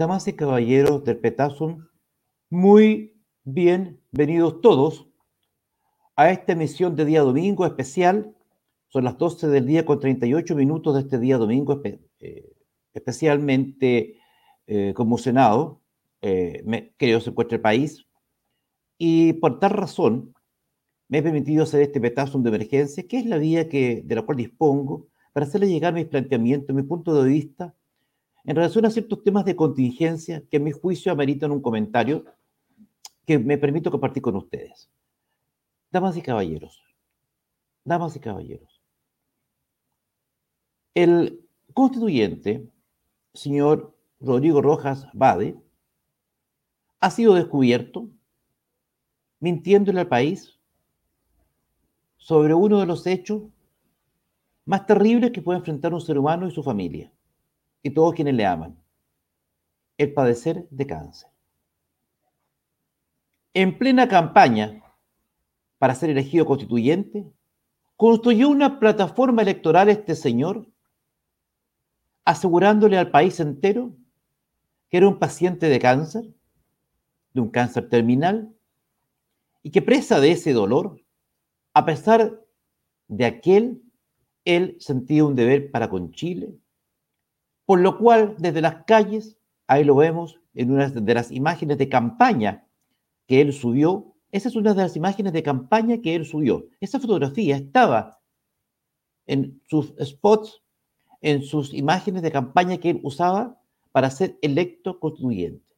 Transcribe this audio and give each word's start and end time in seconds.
Damas 0.00 0.26
y 0.28 0.32
caballeros 0.32 1.04
del 1.04 1.18
Petasum, 1.18 1.86
muy 2.48 3.22
bienvenidos 3.44 4.62
todos 4.62 5.06
a 6.16 6.30
esta 6.30 6.52
emisión 6.52 6.96
de 6.96 7.04
día 7.04 7.20
domingo 7.20 7.66
especial. 7.66 8.34
Son 8.88 9.04
las 9.04 9.18
12 9.18 9.48
del 9.48 9.66
día 9.66 9.84
con 9.84 10.00
38 10.00 10.56
minutos 10.56 10.94
de 10.94 11.00
este 11.02 11.18
día 11.18 11.36
domingo 11.36 11.82
eh, 11.84 12.50
especialmente 12.94 14.18
eh, 14.66 14.94
conmocionado. 14.94 15.82
Eh, 16.22 16.94
creo 16.96 17.20
se 17.20 17.28
encuentra 17.28 17.56
el 17.56 17.60
país. 17.60 18.06
Y 18.96 19.34
por 19.34 19.60
tal 19.60 19.72
razón, 19.72 20.32
me 21.08 21.18
he 21.18 21.22
permitido 21.22 21.64
hacer 21.64 21.82
este 21.82 22.00
Petasum 22.00 22.42
de 22.42 22.48
emergencia, 22.48 23.06
que 23.06 23.18
es 23.18 23.26
la 23.26 23.36
vía 23.36 23.68
que, 23.68 24.00
de 24.02 24.14
la 24.14 24.22
cual 24.22 24.38
dispongo 24.38 25.08
para 25.34 25.44
hacerle 25.44 25.68
llegar 25.68 25.92
mis 25.92 26.06
planteamientos, 26.06 26.74
mi 26.74 26.84
punto 26.84 27.22
de 27.22 27.28
vista 27.28 27.74
en 28.44 28.56
relación 28.56 28.86
a 28.86 28.90
ciertos 28.90 29.22
temas 29.22 29.44
de 29.44 29.56
contingencia 29.56 30.42
que 30.50 30.56
a 30.56 30.60
mi 30.60 30.72
juicio 30.72 31.12
ameritan 31.12 31.50
un 31.50 31.60
comentario 31.60 32.24
que 33.26 33.38
me 33.38 33.58
permito 33.58 33.90
compartir 33.90 34.22
con 34.22 34.36
ustedes. 34.36 34.90
Damas 35.90 36.16
y 36.16 36.22
caballeros, 36.22 36.82
damas 37.84 38.16
y 38.16 38.20
caballeros, 38.20 38.80
el 40.94 41.46
constituyente, 41.74 42.68
señor 43.34 43.96
Rodrigo 44.20 44.62
Rojas 44.62 45.06
Bade, 45.12 45.56
ha 47.00 47.10
sido 47.10 47.34
descubierto 47.34 48.08
mintiéndole 49.40 50.00
al 50.00 50.08
país 50.08 50.58
sobre 52.18 52.54
uno 52.54 52.80
de 52.80 52.86
los 52.86 53.06
hechos 53.06 53.42
más 54.66 54.86
terribles 54.86 55.30
que 55.30 55.42
puede 55.42 55.58
enfrentar 55.58 55.94
un 55.94 56.00
ser 56.00 56.18
humano 56.18 56.46
y 56.46 56.50
su 56.50 56.62
familia 56.62 57.10
y 57.82 57.90
todos 57.90 58.14
quienes 58.14 58.34
le 58.34 58.46
aman, 58.46 58.76
el 59.98 60.12
padecer 60.12 60.66
de 60.70 60.86
cáncer. 60.86 61.30
En 63.54 63.78
plena 63.78 64.08
campaña 64.08 64.82
para 65.78 65.94
ser 65.94 66.10
elegido 66.10 66.44
constituyente, 66.44 67.26
construyó 67.96 68.50
una 68.50 68.78
plataforma 68.78 69.40
electoral 69.40 69.88
este 69.88 70.14
señor, 70.14 70.66
asegurándole 72.24 72.98
al 72.98 73.10
país 73.10 73.40
entero 73.40 73.96
que 74.90 74.98
era 74.98 75.08
un 75.08 75.18
paciente 75.18 75.70
de 75.70 75.78
cáncer, 75.78 76.28
de 77.32 77.40
un 77.40 77.48
cáncer 77.48 77.88
terminal, 77.88 78.54
y 79.62 79.70
que 79.70 79.80
presa 79.80 80.20
de 80.20 80.32
ese 80.32 80.52
dolor, 80.52 81.00
a 81.72 81.84
pesar 81.86 82.44
de 83.08 83.24
aquel, 83.24 83.82
él 84.44 84.76
sentía 84.80 85.24
un 85.24 85.34
deber 85.34 85.70
para 85.70 85.88
con 85.88 86.12
Chile, 86.12 86.54
por 87.70 87.78
lo 87.78 87.98
cual, 87.98 88.34
desde 88.36 88.62
las 88.62 88.84
calles, 88.84 89.38
ahí 89.68 89.84
lo 89.84 89.94
vemos 89.94 90.40
en 90.54 90.72
una 90.72 90.90
de 90.90 91.14
las 91.14 91.30
imágenes 91.30 91.78
de 91.78 91.88
campaña 91.88 92.66
que 93.28 93.40
él 93.40 93.52
subió. 93.52 94.16
Esa 94.32 94.48
es 94.48 94.56
una 94.56 94.74
de 94.74 94.82
las 94.82 94.96
imágenes 94.96 95.32
de 95.32 95.44
campaña 95.44 96.00
que 96.00 96.16
él 96.16 96.26
subió. 96.26 96.66
Esa 96.80 96.98
fotografía 96.98 97.54
estaba 97.54 98.20
en 99.24 99.62
sus 99.68 99.94
spots, 100.04 100.64
en 101.20 101.44
sus 101.44 101.72
imágenes 101.72 102.22
de 102.22 102.32
campaña 102.32 102.78
que 102.78 102.90
él 102.90 103.00
usaba 103.04 103.62
para 103.92 104.10
ser 104.10 104.36
electo 104.42 104.98
constituyente. 104.98 105.76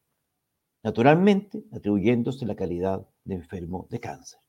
Naturalmente, 0.83 1.63
atribuyéndose 1.73 2.47
la 2.47 2.57
calidad 2.57 3.07
de 3.25 3.35
enfermo 3.35 3.87
de 3.91 4.01
cáncer. 4.01 4.41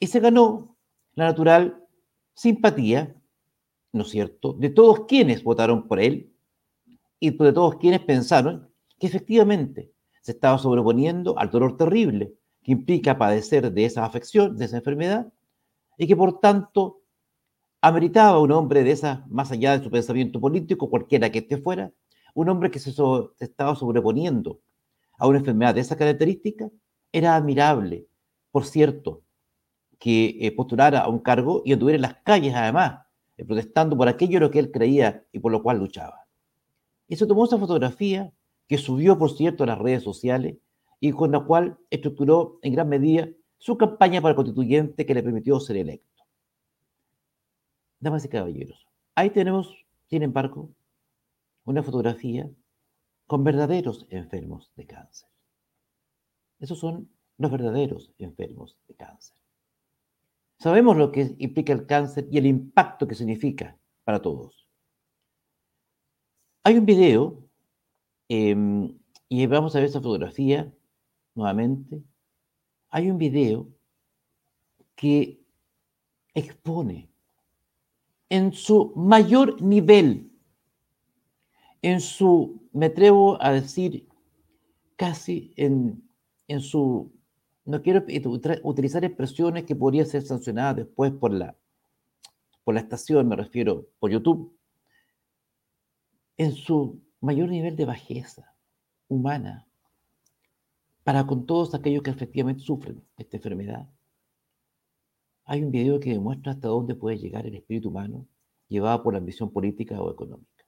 Y 0.00 0.08
se 0.08 0.18
ganó 0.18 0.76
la 1.14 1.26
natural 1.26 1.86
simpatía, 2.34 3.14
¿no 3.92 4.02
es 4.02 4.08
cierto?, 4.08 4.54
de 4.54 4.70
todos 4.70 5.06
quienes 5.06 5.44
votaron 5.44 5.86
por 5.86 6.00
él 6.00 6.30
y 7.22 7.30
de 7.30 7.52
todos 7.52 7.76
quienes 7.76 8.00
pensaron 8.00 8.68
que 8.98 9.06
efectivamente 9.06 9.92
se 10.22 10.32
estaba 10.32 10.58
sobreponiendo 10.58 11.38
al 11.38 11.50
dolor 11.50 11.76
terrible 11.76 12.34
que 12.64 12.72
implica 12.72 13.16
padecer 13.16 13.72
de 13.72 13.84
esa 13.84 14.04
afección, 14.04 14.56
de 14.56 14.64
esa 14.64 14.78
enfermedad, 14.78 15.32
y 15.96 16.08
que 16.08 16.16
por 16.16 16.40
tanto 16.40 17.02
ameritaba 17.80 18.40
un 18.40 18.50
hombre 18.50 18.82
de 18.82 18.90
esa, 18.90 19.24
más 19.28 19.52
allá 19.52 19.78
de 19.78 19.84
su 19.84 19.90
pensamiento 19.90 20.40
político, 20.40 20.90
cualquiera 20.90 21.30
que 21.30 21.38
esté 21.38 21.58
fuera, 21.58 21.92
un 22.34 22.48
hombre 22.48 22.72
que 22.72 22.80
se, 22.80 22.92
estaba 23.38 23.76
sobreponiendo 23.76 24.60
a 25.16 25.28
una 25.28 25.38
enfermedad 25.38 25.76
de 25.76 25.82
esa 25.82 25.96
característica, 25.96 26.70
era 27.12 27.36
admirable, 27.36 28.08
por 28.50 28.64
cierto, 28.64 29.22
que 30.00 30.38
eh, 30.40 30.50
postulara 30.50 30.98
a 30.98 31.08
un 31.08 31.20
cargo 31.20 31.62
y 31.64 31.72
anduviera 31.72 31.96
en 31.96 32.02
las 32.02 32.16
calles 32.24 32.52
además, 32.56 33.06
eh, 33.36 33.44
protestando 33.44 33.96
por 33.96 34.08
aquello 34.08 34.40
lo 34.40 34.50
que 34.50 34.58
él 34.58 34.72
creía 34.72 35.24
y 35.30 35.38
por 35.38 35.52
lo 35.52 35.62
cual 35.62 35.78
luchaba. 35.78 36.21
Y 37.12 37.16
se 37.16 37.26
tomó 37.26 37.44
esa 37.44 37.58
fotografía 37.58 38.32
que 38.66 38.78
subió, 38.78 39.18
por 39.18 39.36
cierto, 39.36 39.64
a 39.64 39.66
las 39.66 39.78
redes 39.78 40.02
sociales 40.02 40.56
y 40.98 41.12
con 41.12 41.30
la 41.30 41.40
cual 41.40 41.76
estructuró 41.90 42.58
en 42.62 42.72
gran 42.72 42.88
medida 42.88 43.28
su 43.58 43.76
campaña 43.76 44.22
para 44.22 44.30
el 44.30 44.36
constituyente 44.36 45.04
que 45.04 45.12
le 45.12 45.22
permitió 45.22 45.60
ser 45.60 45.76
electo. 45.76 46.24
Damas 48.00 48.24
y 48.24 48.30
caballeros, 48.30 48.86
ahí 49.14 49.28
tenemos, 49.28 49.84
sin 50.08 50.22
embargo, 50.22 50.70
una 51.66 51.82
fotografía 51.82 52.50
con 53.26 53.44
verdaderos 53.44 54.06
enfermos 54.08 54.72
de 54.74 54.86
cáncer. 54.86 55.28
Esos 56.60 56.78
son 56.78 57.10
los 57.36 57.50
verdaderos 57.50 58.10
enfermos 58.16 58.78
de 58.88 58.94
cáncer. 58.94 59.36
Sabemos 60.56 60.96
lo 60.96 61.12
que 61.12 61.36
implica 61.36 61.74
el 61.74 61.84
cáncer 61.84 62.26
y 62.30 62.38
el 62.38 62.46
impacto 62.46 63.06
que 63.06 63.14
significa 63.14 63.76
para 64.02 64.22
todos. 64.22 64.61
Hay 66.64 66.78
un 66.78 66.86
video, 66.86 67.36
em, 68.28 68.96
y 69.28 69.46
vamos 69.46 69.74
a 69.74 69.80
ver 69.80 69.88
esa 69.88 70.00
fotografía 70.00 70.72
nuevamente. 71.34 72.04
Hay 72.90 73.10
un 73.10 73.18
video 73.18 73.66
que 74.94 75.40
expone 76.34 77.08
en 78.28 78.52
su 78.52 78.92
mayor 78.94 79.60
nivel, 79.60 80.30
en 81.82 82.00
su, 82.00 82.62
me 82.72 82.86
atrevo 82.86 83.42
a 83.42 83.52
decir, 83.52 84.06
casi 84.94 85.52
en, 85.56 86.08
en 86.46 86.60
su, 86.60 87.10
no 87.64 87.82
quiero 87.82 88.04
utilizar 88.62 89.04
expresiones 89.04 89.64
que 89.64 89.74
podrían 89.74 90.06
ser 90.06 90.22
sancionadas 90.22 90.76
después 90.76 91.10
por 91.10 91.32
la, 91.32 91.56
por 92.62 92.74
la 92.74 92.80
estación, 92.80 93.26
me 93.26 93.34
refiero, 93.34 93.88
por 93.98 94.12
YouTube, 94.12 94.54
en 96.42 96.52
su 96.52 97.00
mayor 97.20 97.48
nivel 97.48 97.76
de 97.76 97.84
bajeza 97.84 98.56
humana 99.06 99.68
para 101.04 101.24
con 101.24 101.46
todos 101.46 101.72
aquellos 101.72 102.02
que 102.02 102.10
efectivamente 102.10 102.62
sufren 102.62 103.04
esta 103.16 103.36
enfermedad. 103.36 103.88
Hay 105.44 105.62
un 105.62 105.70
video 105.70 106.00
que 106.00 106.10
demuestra 106.10 106.52
hasta 106.52 106.66
dónde 106.66 106.96
puede 106.96 107.18
llegar 107.18 107.46
el 107.46 107.54
espíritu 107.54 107.90
humano 107.90 108.26
llevado 108.68 109.04
por 109.04 109.14
la 109.14 109.18
ambición 109.18 109.52
política 109.52 110.02
o 110.02 110.10
económica. 110.10 110.64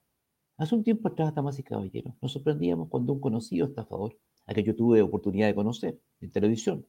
Hace 0.57 0.77
un 0.77 0.85
tiempo 0.85 1.09
atrás, 1.09 1.35
damas 1.35 1.59
y 1.59 1.65
caballeros, 1.65 2.15
nos 2.23 2.33
sorprendíamos 2.33 2.89
cuando 2.89 3.13
un 3.13 3.21
conocido 3.21 3.67
estafador, 3.67 4.17
a 4.47 4.55
que 4.55 4.63
yo 4.63 4.77
tuve 4.77 5.03
oportunidad 5.03 5.49
de 5.49 5.55
conocer 5.57 6.01
en 6.21 6.31
televisión, 6.31 6.87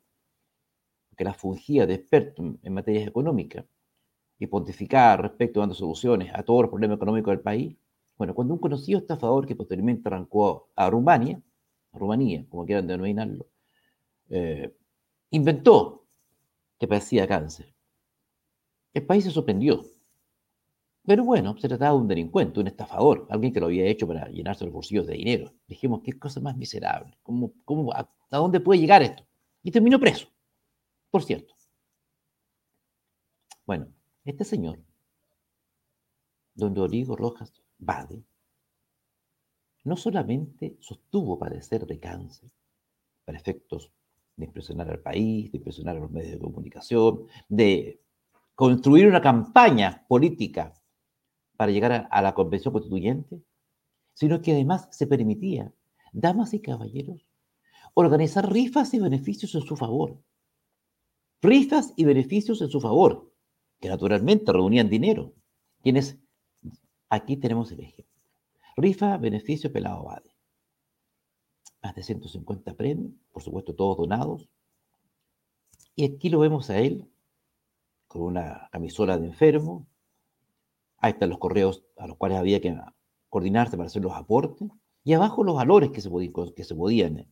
que 1.18 1.24
la 1.24 1.34
fungía 1.34 1.88
de 1.88 1.96
experto 1.96 2.60
en 2.62 2.74
materias 2.74 3.08
económicas 3.08 3.66
y 4.38 4.46
pontificaba 4.46 5.18
respecto 5.18 5.62
dando 5.62 5.74
soluciones 5.74 6.32
a 6.36 6.44
todos 6.44 6.64
los 6.64 6.70
problemas 6.70 6.98
económicos 6.98 7.32
del 7.32 7.42
país, 7.42 7.78
bueno, 8.18 8.34
cuando 8.34 8.54
un 8.54 8.60
conocido 8.60 9.00
estafador 9.00 9.46
que 9.46 9.56
posteriormente 9.56 10.08
arrancó 10.08 10.70
a 10.76 10.90
Rumania, 10.90 11.42
a 11.92 11.98
Rumanía, 11.98 12.46
como 12.50 12.66
quieran 12.66 12.88
denominarlo, 12.88 13.48
eh, 14.30 14.74
inventó 15.32 16.06
que 16.80 16.88
padecía 16.88 17.28
cáncer. 17.28 17.74
El 18.94 19.06
país 19.06 19.26
se 19.26 19.32
sorprendió. 19.32 19.84
Pero 21.06 21.24
bueno, 21.24 21.58
se 21.58 21.68
trataba 21.68 21.94
de 21.96 22.02
un 22.02 22.08
delincuente, 22.08 22.60
un 22.60 22.68
estafador, 22.68 23.28
alguien 23.30 23.54
que 23.54 23.60
lo 23.60 23.68
había 23.68 23.86
hecho 23.86 24.08
para 24.08 24.28
llenarse 24.30 24.66
los 24.66 24.74
bolsillos 24.74 25.06
de 25.06 25.14
dinero. 25.14 25.54
Dijimos, 25.68 26.02
qué 26.04 26.18
cosa 26.18 26.40
más 26.40 26.58
miserable. 26.58 27.18
¿Cómo, 27.22 27.54
cómo, 27.64 27.94
a, 27.94 28.10
dónde 28.32 28.60
puede 28.60 28.80
llegar 28.80 29.04
esto? 29.04 29.24
Y 29.62 29.72
terminó 29.72 30.00
preso, 30.00 30.28
por 31.12 31.24
cierto. 31.24 31.54
Bueno, 33.66 33.88
este 34.24 34.44
señor, 34.44 34.80
don 36.56 36.74
Rodrigo 36.74 37.16
Rojas 37.16 37.54
Bade 37.78 38.24
no 39.84 39.96
solamente 39.96 40.78
sostuvo 40.80 41.38
padecer 41.38 41.86
de 41.86 42.00
cáncer 42.00 42.50
para 43.24 43.38
efectos 43.38 43.92
de 44.36 44.46
impresionar 44.46 44.90
al 44.90 45.00
país, 45.00 45.52
de 45.52 45.60
impresionar 45.60 45.98
a 45.98 46.00
los 46.00 46.12
medios 46.12 46.34
de 46.34 46.40
comunicación, 46.40 47.28
de 47.48 48.02
construir 48.56 49.08
una 49.08 49.22
campaña 49.22 50.06
política 50.08 50.74
para 51.56 51.72
llegar 51.72 52.08
a, 52.10 52.22
la 52.22 52.34
convención 52.34 52.74
constituyente, 52.74 53.42
sino 54.14 54.42
que 54.42 54.54
además 54.54 54.88
se 54.92 55.08
permitía, 55.08 55.74
damas 56.12 56.54
y 56.54 56.62
caballeros, 56.62 57.26
organizar 57.94 58.52
rifas 58.52 58.94
y 58.94 59.00
beneficios 59.00 59.56
en 59.56 59.62
su 59.62 59.76
favor. 59.76 60.18
Rifas 61.42 61.94
y 61.96 62.06
beneficios 62.06 62.62
en 62.62 62.70
su 62.70 62.82
favor, 62.82 63.32
que 63.80 63.90
naturalmente 63.90 64.52
reunían 64.52 64.90
dinero, 64.90 65.34
quienes 65.82 66.18
Aquí 67.10 67.38
tenemos 67.38 67.72
el 67.72 67.82
ejemplo. 67.82 68.14
Rifa, 68.78 69.18
beneficio, 69.18 69.72
pelado, 69.72 70.04
vale. 70.04 70.36
más 71.82 71.96
de 71.96 72.04
150 72.04 72.74
premios, 72.74 73.14
por 73.32 73.44
supuesto 73.44 73.76
todos 73.76 73.98
donados. 73.98 74.50
Y 75.96 76.04
aquí 76.06 76.30
lo 76.30 76.40
vemos 76.40 76.70
a 76.70 76.80
él 76.80 77.10
con 78.08 78.24
una 78.24 78.68
camisola 78.72 79.18
de 79.18 79.28
enfermo. 79.28 79.88
Ahí 80.98 81.12
están 81.12 81.30
los 81.30 81.40
correos 81.40 81.86
a 81.98 82.08
los 82.08 82.18
cuales 82.18 82.38
había 82.38 82.60
que 82.60 82.76
coordinarse 83.30 83.78
para 83.78 83.88
hacer 83.88 84.02
los 84.02 84.14
aportes. 84.14 84.68
Y 85.04 85.14
abajo 85.14 85.44
los 85.44 85.56
valores 85.56 85.92
que 85.92 86.02
se 86.02 86.76
podían, 86.76 87.32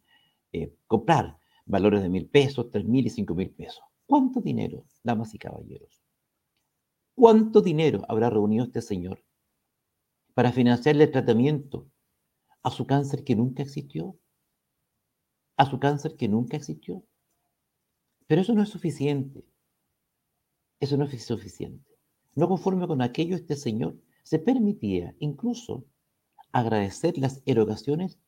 eh, 0.52 0.74
comprar. 0.88 1.40
Valores 1.66 2.02
de 2.04 2.10
mil 2.10 2.28
pesos, 2.28 2.70
tres 2.70 2.86
mil 2.86 3.06
y 3.08 3.10
cinco 3.10 3.34
mil 3.36 3.50
pesos. 3.50 3.84
¿Cuánto 4.06 4.42
dinero, 4.42 4.86
damas 5.04 5.34
y 5.34 5.40
caballeros? 5.40 6.04
¿Cuánto 7.16 7.62
dinero 7.62 8.02
habrá 8.08 8.30
reunido 8.30 8.66
este 8.66 8.82
señor 8.82 9.24
para 10.34 10.52
financiarle 10.52 11.06
el 11.06 11.12
tratamiento 11.12 11.90
a 12.64 12.72
su 12.72 12.86
cáncer 12.86 13.24
que 13.24 13.36
nunca 13.36 13.64
existió? 13.64 14.18
¿A 15.58 15.66
su 15.66 15.80
cáncer 15.80 16.16
que 16.16 16.28
nunca 16.28 16.58
existió? 16.58 17.04
Pero 18.28 18.42
eso 18.42 18.54
no 18.54 18.64
es 18.64 18.70
suficiente. 18.70 19.46
Eso 20.80 20.98
no 20.98 21.06
es 21.06 21.24
suficiente. 21.24 21.92
No 22.36 22.48
conforme 22.48 22.88
con 22.88 23.02
aquello, 23.02 23.36
este 23.36 23.56
señor 23.56 23.98
se 24.24 24.40
permitía 24.40 25.16
incluso 25.20 25.86
agradecer 26.52 27.18
las 27.18 27.42
erogaciones 27.46 28.20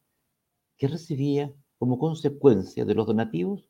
que 0.78 0.88
recibía 0.88 1.54
como 1.78 1.98
consecuencia 1.98 2.86
de 2.86 2.96
los 2.96 3.08
donativos 3.08 3.69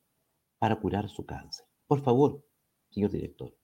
para 0.60 0.80
curar 0.80 1.10
su 1.10 1.26
cáncer. 1.26 1.66
Por 1.88 2.04
favor, 2.04 2.44
señor 2.90 3.12
director. 3.12 3.56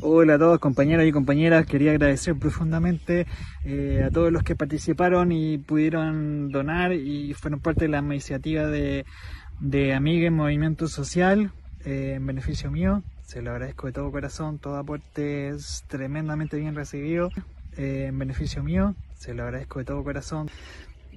Hola 0.00 0.34
a 0.34 0.38
todos 0.38 0.60
compañeros 0.60 1.06
y 1.06 1.12
compañeras, 1.12 1.66
quería 1.66 1.90
agradecer 1.90 2.36
profundamente 2.38 3.26
eh, 3.64 4.04
a 4.06 4.10
todos 4.10 4.30
los 4.30 4.44
que 4.44 4.54
participaron 4.54 5.32
y 5.32 5.58
pudieron 5.58 6.50
donar 6.50 6.92
y 6.92 7.34
fueron 7.34 7.58
parte 7.58 7.86
de 7.86 7.88
la 7.88 7.98
iniciativa 7.98 8.66
de, 8.66 9.04
de 9.58 9.94
Amiga 9.94 10.28
en 10.28 10.34
Movimiento 10.34 10.86
Social 10.86 11.50
eh, 11.84 12.14
en 12.16 12.26
beneficio 12.26 12.70
mío. 12.70 13.02
Se 13.24 13.42
lo 13.42 13.50
agradezco 13.50 13.88
de 13.88 13.92
todo 13.92 14.12
corazón, 14.12 14.58
todo 14.58 14.76
aporte 14.76 15.48
es 15.48 15.84
tremendamente 15.88 16.58
bien 16.58 16.76
recibido 16.76 17.30
eh, 17.76 18.06
en 18.08 18.18
beneficio 18.18 18.62
mío. 18.62 18.94
Se 19.16 19.34
lo 19.34 19.42
agradezco 19.42 19.80
de 19.80 19.84
todo 19.84 20.04
corazón. 20.04 20.48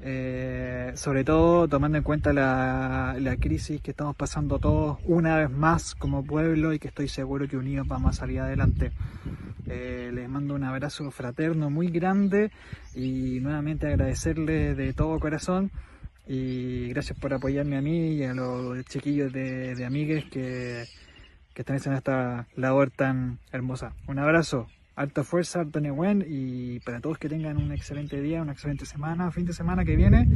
Eh, 0.04 0.94
sobre 0.96 1.24
todo 1.24 1.68
tomando 1.68 1.98
en 1.98 2.04
cuenta 2.04 2.34
la, 2.34 3.16
crisis 3.40 3.82
que 3.82 3.92
estamos 3.92 4.16
pasando 4.16 4.58
todos 4.58 4.98
una 5.06 5.38
vez 5.38 5.50
más 5.52 5.94
como 5.94 6.24
pueblo 6.24 6.74
y 6.74 6.80
que 6.80 6.88
estoy 6.88 7.08
seguro 7.08 7.48
que 7.48 7.58
unidos 7.58 7.88
vamos 7.88 8.16
a 8.16 8.20
salir 8.20 8.40
adelante. 8.40 8.92
Eh, 9.68 10.12
les 10.14 10.28
mando 10.28 10.56
un 10.56 10.64
abrazo 10.64 11.12
fraterno 11.12 11.70
muy 11.70 11.90
grande 11.90 12.52
y 12.96 13.40
nuevamente 13.42 13.88
agradecerles 13.88 14.76
de 14.76 14.94
todo 14.94 15.20
corazón 15.20 15.72
y 16.28 16.90
gracias 16.90 17.20
por 17.20 17.34
apoyarme 17.34 17.78
a 17.78 17.82
mí 17.82 18.14
y 18.14 18.24
a 18.24 18.34
los 18.34 18.84
chiquillos 18.86 19.32
de, 19.32 19.76
de 19.76 19.86
amigues 19.86 20.26
que, 20.26 20.86
que 21.54 21.62
están 21.62 21.76
esta 21.76 22.48
labor 22.56 22.90
tan 22.90 23.40
hermosa. 23.52 23.94
Un 24.08 24.18
abrazo 24.18 24.68
alta 25.02 25.24
fuerza, 25.24 25.60
alto 25.60 25.80
Nehuen 25.80 26.24
y 26.28 26.80
para 26.82 27.02
todos 27.02 27.18
que 27.18 27.28
tengan 27.28 27.58
un 27.58 27.72
excelente 27.72 28.22
día, 28.22 28.42
una 28.42 28.52
excelente 28.52 28.86
semana, 28.86 29.32
fin 29.32 29.46
de 29.46 29.54
semana 29.54 29.84
que 29.84 29.96
viene 29.96 30.28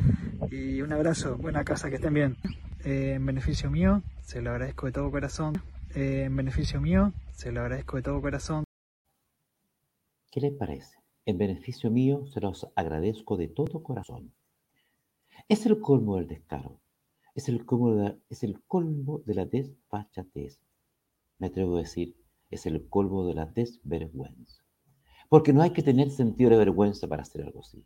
y 0.49 0.81
un 0.81 0.91
abrazo, 0.91 1.37
buena 1.37 1.63
casa, 1.63 1.89
que 1.89 1.95
estén 1.95 2.13
bien. 2.13 2.37
Eh, 2.83 3.13
en 3.15 3.25
beneficio 3.25 3.69
mío, 3.69 4.01
se 4.21 4.41
lo 4.41 4.51
agradezco 4.51 4.87
de 4.87 4.91
todo 4.91 5.11
corazón. 5.11 5.61
Eh, 5.93 6.23
en 6.25 6.35
beneficio 6.35 6.81
mío, 6.81 7.13
se 7.31 7.51
lo 7.51 7.61
agradezco 7.61 7.97
de 7.97 8.03
todo 8.03 8.21
corazón. 8.21 8.63
¿Qué 10.31 10.41
les 10.41 10.53
parece? 10.53 10.97
En 11.25 11.37
beneficio 11.37 11.91
mío, 11.91 12.25
se 12.27 12.41
los 12.41 12.67
agradezco 12.75 13.37
de 13.37 13.47
todo 13.47 13.81
corazón. 13.83 14.33
Es 15.47 15.65
el 15.65 15.79
colmo 15.79 16.17
del 16.17 16.27
descaro, 16.27 16.79
es 17.35 17.49
el 17.49 17.65
colmo 17.65 17.95
de 17.95 18.03
la, 18.03 18.15
es 18.29 18.43
el 18.43 18.61
colmo 18.63 19.21
de 19.25 19.35
la 19.35 19.45
desfachatez. 19.45 20.59
Me 21.37 21.47
atrevo 21.47 21.77
a 21.77 21.81
decir, 21.81 22.15
es 22.49 22.65
el 22.65 22.87
colmo 22.89 23.25
de 23.25 23.33
la 23.33 23.45
desvergüenza. 23.45 24.63
Porque 25.29 25.53
no 25.53 25.61
hay 25.61 25.71
que 25.71 25.83
tener 25.83 26.11
sentido 26.11 26.51
de 26.51 26.57
vergüenza 26.57 27.07
para 27.07 27.23
hacer 27.23 27.43
algo 27.43 27.61
así. 27.61 27.83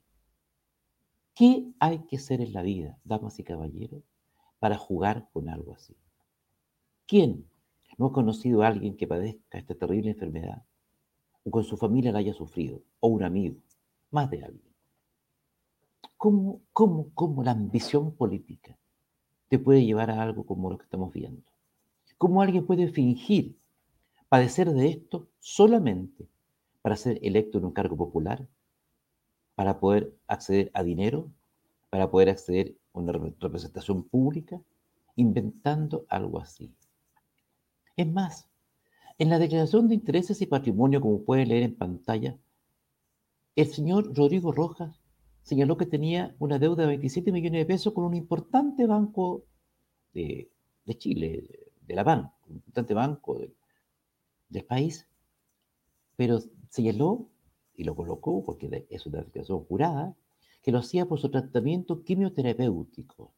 ¿Qué 1.36 1.72
hay 1.80 2.00
que 2.00 2.18
hacer 2.18 2.42
en 2.42 2.54
la 2.54 2.62
vida, 2.62 3.00
damas 3.06 3.40
y 3.40 3.44
caballeros, 3.44 4.04
para 4.60 4.78
jugar 4.78 5.30
con 5.32 5.48
algo 5.48 5.74
así? 5.74 5.96
¿Quién 7.08 7.50
no 7.98 8.08
ha 8.08 8.12
conocido 8.12 8.62
a 8.62 8.68
alguien 8.68 8.98
que 8.98 9.08
padezca 9.08 9.58
esta 9.58 9.76
terrible 9.76 10.12
enfermedad 10.12 10.64
o 11.44 11.52
con 11.52 11.64
su 11.64 11.78
familia 11.78 12.12
la 12.12 12.20
haya 12.20 12.34
sufrido, 12.34 12.82
o 13.00 13.08
un 13.08 13.24
amigo, 13.24 13.62
más 14.12 14.30
de 14.30 14.44
alguien? 14.44 14.74
¿Cómo, 16.18 16.62
cómo, 16.74 17.10
cómo 17.14 17.44
la 17.44 17.52
ambición 17.52 18.14
política 18.14 18.78
te 19.48 19.58
puede 19.58 19.86
llevar 19.86 20.12
a 20.12 20.22
algo 20.22 20.46
como 20.46 20.70
lo 20.70 20.78
que 20.78 20.84
estamos 20.84 21.14
viendo? 21.14 21.50
¿Cómo 22.18 22.42
alguien 22.42 22.66
puede 22.66 22.90
fingir 22.90 23.58
padecer 24.30 24.72
de 24.72 24.88
esto 24.88 25.28
solamente 25.40 26.28
para 26.82 26.96
ser 26.96 27.20
electo 27.24 27.58
en 27.58 27.66
un 27.66 27.72
cargo 27.72 27.98
popular, 27.98 28.48
para 29.56 29.80
poder 29.80 30.16
acceder 30.28 30.72
a 30.74 30.84
dinero, 30.84 31.30
para 31.90 32.10
poder 32.10 32.30
acceder 32.30 32.78
a 32.94 33.00
una 33.00 33.12
representación 33.12 34.04
pública, 34.04 34.62
inventando 35.16 36.06
algo 36.08 36.40
así. 36.40 36.72
Es 37.98 38.08
más, 38.08 38.48
en 39.18 39.30
la 39.30 39.40
declaración 39.40 39.90
de 39.90 39.96
intereses 39.96 40.42
y 40.42 40.46
patrimonio, 40.46 41.02
como 41.02 41.24
puede 41.24 41.46
leer 41.46 41.64
en 41.64 41.76
pantalla, 41.76 42.38
el 43.56 43.68
señor 43.68 44.16
Rodrigo 44.16 44.54
Rojas 44.54 45.02
señaló 45.42 45.76
que 45.76 45.86
tenía 45.86 46.36
una 46.40 46.60
deuda 46.60 46.84
de 46.84 46.90
27 46.90 47.32
millones 47.32 47.62
de 47.62 47.66
pesos 47.66 47.94
con 47.94 48.06
un 48.06 48.14
importante 48.14 48.86
banco 48.86 49.44
de, 50.14 50.50
Chile, 50.98 51.50
de 51.82 51.96
la 51.96 52.04
BAN, 52.04 52.32
un 52.48 52.56
importante 52.56 52.94
banco 52.94 53.38
de, 53.38 53.52
del 54.50 54.66
país, 54.66 55.08
pero 56.16 56.40
señaló 56.70 57.30
y 57.76 57.84
lo 57.84 57.96
colocó, 57.96 58.44
porque 58.44 58.86
es 58.90 59.06
una 59.06 59.22
declaración 59.22 59.64
jurada, 59.64 60.16
que 60.62 60.72
lo 60.72 60.80
hacía 60.80 61.06
por 61.06 61.20
su 61.20 61.30
tratamiento 61.30 62.04
quimioterapéutico. 62.04 63.34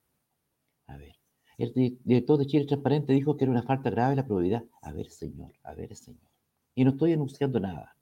A 0.87 0.97
ver, 0.97 1.15
el 1.57 1.99
director 2.03 2.39
de 2.39 2.47
Chile 2.47 2.65
Transparente 2.65 3.13
dijo 3.13 3.37
que 3.37 3.43
era 3.43 3.51
una 3.51 3.61
falta 3.61 3.89
grave 3.91 4.15
la 4.15 4.25
probabilidad. 4.25 4.65
A 4.81 4.91
ver, 4.91 5.09
señor, 5.09 5.53
a 5.63 5.75
ver, 5.75 5.95
señor. 5.95 6.31
Y 6.73 6.83
no 6.83 6.91
estoy 6.91 7.13
anunciando 7.13 7.59
nada, 7.59 7.95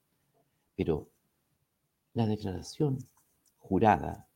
pero 0.75 1.09
la 2.13 2.25
declaración 2.25 2.99
jurada 3.57 4.27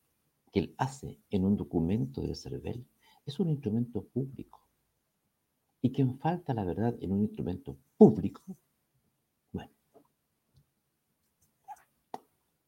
que 0.52 0.60
él 0.60 0.74
hace 0.76 1.18
en 1.30 1.44
un 1.44 1.56
documento 1.56 2.20
del 2.20 2.36
CERVEL 2.36 2.86
es 3.26 3.40
un 3.40 3.48
instrumento 3.48 4.02
público. 4.02 4.60
Y 5.80 5.90
quien 5.90 6.18
falta 6.18 6.54
la 6.54 6.64
verdad 6.64 6.96
en 7.00 7.12
un 7.12 7.22
instrumento 7.22 7.76
público 7.96 8.42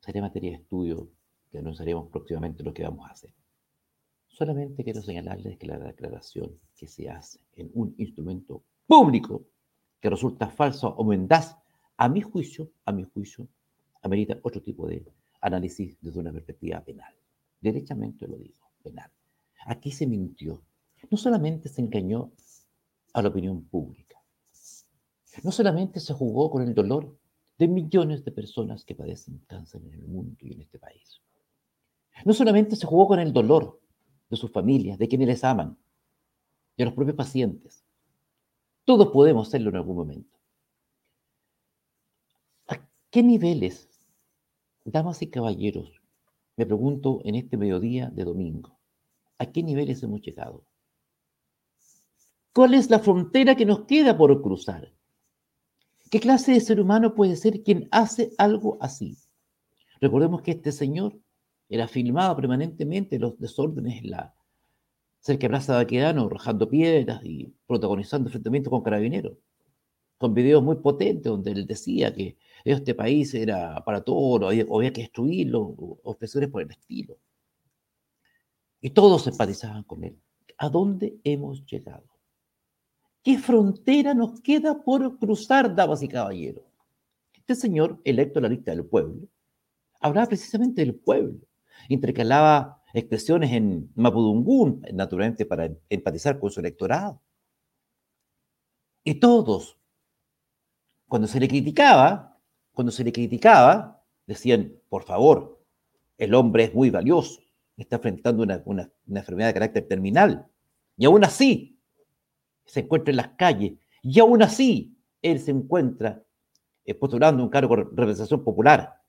Sería 0.07 0.23
materia 0.23 0.53
de 0.53 0.59
estudio 0.59 1.11
que 1.51 1.59
anunciaremos 1.59 2.09
próximamente 2.11 2.63
lo 2.63 2.73
que 2.73 2.85
vamos 2.85 3.09
a 3.09 3.11
hacer. 3.11 3.35
Solamente 4.29 4.85
quiero 4.85 5.03
señalarles 5.03 5.59
que 5.59 5.67
la 5.67 5.81
declaración 5.81 6.61
que 6.77 6.87
se 6.87 7.11
hace 7.11 7.41
en 7.57 7.73
un 7.75 7.93
instrumento 7.99 8.63
público 8.87 9.43
que 10.01 10.09
resulta 10.09 10.47
falso 10.47 10.91
o 10.91 11.05
mendaz, 11.05 11.57
a 11.97 12.09
mi 12.09 12.21
juicio, 12.21 12.71
a 12.85 12.93
mi 12.93 13.03
juicio, 13.03 13.49
amerita 14.01 14.39
otro 14.43 14.63
tipo 14.63 14.87
de 14.87 15.05
análisis 15.41 15.99
desde 16.01 16.21
una 16.21 16.33
perspectiva 16.33 16.81
penal. 16.83 17.13
Derechamente 17.61 18.29
lo 18.29 18.37
digo, 18.37 18.71
penal. 18.85 19.11
Aquí 19.67 19.91
se 19.91 20.07
mintió. 20.07 20.63
No 21.11 21.17
solamente 21.17 21.69
se 21.69 21.81
engañó 21.81 22.31
a 23.13 23.23
la 23.23 23.29
opinión 23.31 23.65
pública, 23.65 24.23
no 25.43 25.51
solamente 25.51 25.99
se 25.99 26.15
jugó 26.15 26.49
con 26.49 26.63
el 26.63 26.75
dolor 26.75 27.19
de 27.59 27.69
millones 27.69 28.25
de 28.25 28.33
personas 28.33 28.85
que 28.85 28.95
padecen 28.95 29.39
cáncer 29.47 29.83
en 29.85 29.95
el 29.95 30.07
mundo 30.07 30.37
y 30.41 30.53
en 30.53 30.61
este 30.61 30.79
país. 30.79 31.23
No 32.25 32.33
solamente 32.33 32.77
se 32.77 32.87
jugó 32.87 33.09
con 33.09 33.19
el 33.19 33.33
dolor 33.33 33.81
de 34.29 34.37
sus 34.37 34.51
familias, 34.51 34.99
de 34.99 35.09
quienes 35.09 35.29
les 35.29 35.45
aman, 35.45 35.79
de 36.77 36.85
los 36.85 36.95
propios 36.95 37.17
pacientes. 37.17 37.85
Todos 38.85 39.09
podemos 39.09 39.49
hacerlo 39.49 39.71
en 39.71 39.77
algún 39.77 39.97
momento. 39.97 40.39
¿A 42.69 42.79
qué 43.11 43.23
niveles, 43.23 43.89
damas 44.85 45.23
y 45.23 45.29
caballeros, 45.29 46.01
me 46.57 46.67
pregunto 46.67 47.21
en 47.25 47.35
este 47.35 47.57
mediodía 47.57 48.09
de 48.11 48.25
domingo, 48.25 48.79
a 49.39 49.47
qué 49.47 49.63
niveles 49.63 50.03
hemos 50.03 50.21
llegado? 50.21 50.65
¿Cuál 52.53 52.75
es 52.75 52.89
la 52.89 53.01
frontera 53.01 53.55
que 53.55 53.67
nos 53.67 53.81
queda 53.81 54.17
por 54.17 54.41
cruzar? 54.41 54.96
¿Qué 56.11 56.21
clase 56.21 56.53
de 56.53 56.61
ser 56.61 56.81
humano 56.81 57.15
puede 57.15 57.35
ser 57.35 57.63
quien 57.65 57.89
hace 57.91 58.31
algo 58.39 58.79
así? 58.81 59.19
Recordemos 60.01 60.43
que 60.43 60.53
este 60.53 60.71
señor 60.71 61.19
era 61.69 61.89
filmado 61.89 62.37
permanentemente 62.37 63.19
los 63.19 63.39
desórdenes 63.39 64.03
en 64.03 64.11
la 64.11 64.35
cerca 65.19 65.47
de 65.47 65.49
Plaza 65.49 65.75
de 65.75 65.83
Aquedano, 65.83 66.27
arrojando 66.27 66.69
piedras 66.69 67.21
y 67.25 67.53
protagonizando 67.67 68.29
enfrentamientos 68.29 68.71
con 68.71 68.83
carabineros, 68.83 69.37
con 70.17 70.33
videos 70.33 70.63
muy 70.63 70.77
potentes 70.77 71.25
donde 71.25 71.51
él 71.51 71.67
decía 71.67 72.15
que 72.15 72.39
este 72.65 72.95
país 72.95 73.35
era 73.35 73.83
para 73.85 74.03
todo, 74.03 74.47
había, 74.47 74.65
había 74.73 74.93
que 74.93 75.03
destruirlo, 75.03 75.61
o 75.61 76.11
expresiones 76.13 76.51
por 76.51 76.63
el 76.63 76.71
estilo. 76.71 77.19
Y 78.81 78.91
todos 78.91 79.27
empatizaban 79.27 79.83
con 79.83 80.05
él. 80.05 80.21
¿A 80.59 80.69
dónde 80.69 81.19
hemos 81.25 81.67
llegado? 81.67 82.16
¿Qué 83.27 83.39
frontera 83.39 84.15
nos 84.15 84.41
queda 84.41 84.85
por 84.85 85.19
cruzar, 85.19 85.75
damas 85.75 86.01
y 86.01 86.07
caballeros? 86.07 86.63
Este 87.35 87.57
señor, 87.57 88.01
electo 88.05 88.39
a 88.39 88.43
la 88.43 88.49
lista 88.49 88.71
del 88.71 88.85
pueblo, 88.85 89.27
hablaba 89.99 90.29
precisamente 90.29 90.83
del 90.83 90.95
pueblo. 90.95 91.41
Intercalaba 91.89 92.85
expresiones 92.95 93.51
en 93.51 93.91
Mapudungún, 93.97 94.87
naturalmente 94.93 95.45
para 95.45 95.69
empatizar 95.91 96.39
con 96.39 96.53
su 96.53 96.61
electorado. 96.61 97.21
Y 99.03 99.17
todos, 99.17 99.77
cuando 101.09 101.27
se 101.27 101.41
le 101.41 101.49
criticaba, 101.49 102.39
cuando 102.75 102.93
se 102.93 103.03
le 103.03 103.11
criticaba, 103.11 104.05
decían, 104.29 104.73
por 104.89 105.03
favor, 105.03 105.61
el 106.17 106.33
hombre 106.33 106.63
es 106.63 106.75
muy 106.75 106.91
valioso, 106.91 107.41
está 107.77 107.97
enfrentando 107.97 108.45
una, 108.45 108.63
una, 108.65 108.89
enfermedad 109.09 109.49
de 109.49 109.55
carácter 109.55 109.89
terminal. 109.89 110.47
Y 110.97 111.07
aún 111.07 111.25
así, 111.25 111.76
se 112.67 112.81
encuentra 112.81 113.11
en 113.11 113.17
las 113.17 113.29
calles. 113.29 113.73
Y 114.03 114.21
aún 114.21 114.43
así, 114.43 114.97
él 115.23 115.41
se 115.41 115.51
encuentra 115.51 116.23
eh, 116.85 116.95
postulando 116.95 117.43
un 117.43 117.49
cargo 117.49 117.77
de 117.77 117.85
representación 117.85 118.45
popular. 118.45 119.03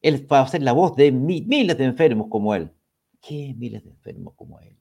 Él 0.00 0.26
va 0.30 0.40
a 0.40 0.48
ser 0.48 0.62
la 0.62 0.72
voz 0.72 0.96
de 0.96 1.12
miles 1.12 1.78
de 1.78 1.84
enfermos 1.84 2.26
como 2.28 2.54
él. 2.54 2.72
¿Qué 3.20 3.54
miles 3.56 3.84
de 3.84 3.90
enfermos 3.90 4.34
como 4.34 4.58
él? 4.60 4.76